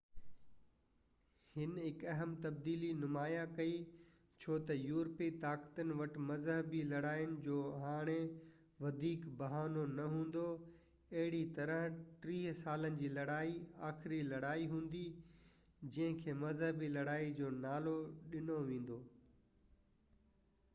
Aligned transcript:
هن 1.55 1.73
هڪ 1.79 1.99
اهم 2.13 2.31
تبديلي 2.45 2.87
نمايان 3.01 3.51
ڪئي 3.57 3.73
ڇو 4.45 4.55
تہ 4.69 4.77
يورپي 4.85 5.25
طاقتن 5.43 5.91
وٽ 5.99 6.15
مذهبي 6.29 6.79
لڙائين 6.93 7.35
جو 7.49 7.57
هاڻي 7.83 8.15
وڌيڪ 8.85 9.27
بهانو 9.41 9.83
نہ 9.99 10.07
هوندو 10.15 10.45
اهڙي 10.55 11.41
طرح 11.59 11.85
ٽيهہ 12.25 12.57
سالن 12.63 12.97
جي 13.03 13.11
لڙائي 13.19 13.53
آخري 13.91 14.21
لڙائي 14.31 14.67
هوندي 14.73 15.03
جننهن 15.83 16.23
کي 16.25 16.35
مذهبي 16.45 16.89
لڙائي 16.99 17.29
جو 17.43 17.53
نالو 17.67 17.93
ڏنو 18.33 18.57
ويندو 18.71 18.99